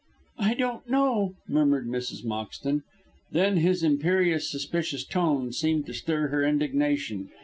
"I 0.39 0.55
don't 0.55 0.89
know," 0.89 1.35
murmured 1.47 1.87
Mrs. 1.87 2.25
Moxton. 2.25 2.81
Then 3.31 3.57
his 3.57 3.83
imperious, 3.83 4.49
suspicious 4.49 5.05
tone 5.05 5.51
seemed 5.53 5.85
to 5.85 5.93
stir 5.93 6.29
her 6.29 6.43
indignation. 6.43 7.29